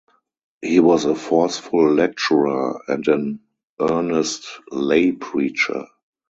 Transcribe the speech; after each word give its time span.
He 0.63 0.79
was 0.79 1.05
a 1.05 1.13
forceful 1.13 1.93
lecturer 1.93 2.81
and 2.87 3.07
an 3.07 3.41
earnest 3.79 4.47
lay 4.71 5.11
preacher. 5.11 5.85